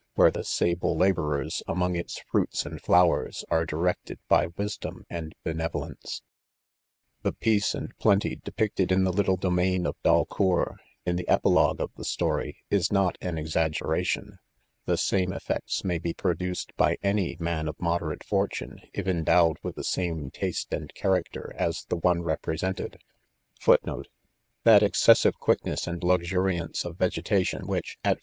Where 0.15 0.31
the 0.31 0.43
sable 0.43 0.97
labourers 0.97 1.61
among 1.67 1.95
its 1.95 2.21
fruits 2.21 2.65
and 2.65 2.81
flowers, 2.81 3.45
are 3.51 3.67
directed 3.67 4.17
by 4.27 4.47
■wisdom 4.47 5.03
and 5.11 5.35
benevolence* 5.43 6.23
The 7.21 7.33
peace 7.33 7.75
and 7.75 7.95
plenty 7.99 8.37
depicted 8.37 8.91
in 8.91 9.03
the 9.03 9.13
little 9.13 9.37
domain 9.37 9.85
of 9.85 9.95
Balcony 10.01 10.77
in 11.05 11.17
the 11.17 11.27
epilogue 11.27 11.79
of 11.79 11.91
the 11.97 12.03
story, 12.03 12.57
is 12.71 12.91
not 12.91 13.15
an 13.21 13.35
eiaggera 13.35 14.03
tion 14.03 14.23
:■ 14.03 14.23
the 14.87 14.97
same 14.97 15.31
effects 15.31 15.83
may 15.83 15.99
be 15.99 16.15
produced 16.15 16.73
hj 16.79 16.97
any 17.03 17.37
man 17.39 17.67
of 17.67 17.79
Moderate 17.79 18.23
fortune 18.23 18.81
if 18.95 19.07
endowed 19.07 19.57
"with 19.61 19.75
the 19.75 19.83
same 19.83 20.31
taste 20.31 20.73
and 20.73 20.91
character 20.95 21.53
as 21.55 21.85
the 21.89 21.97
one 21.97 22.23
represented.* 22.23 22.97
Mot 23.67 23.79
only 23.87 24.05
slavery, 24.09 24.09
but 24.79 24.95
servitude, 24.95 25.35
of 25.69 26.05
all 26.09 26.15
kinds, 26.17 26.81
seems, 26.81 27.95
at. 28.03 28.17